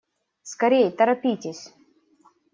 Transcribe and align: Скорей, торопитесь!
Скорей, 0.51 0.89
торопитесь! 0.97 1.63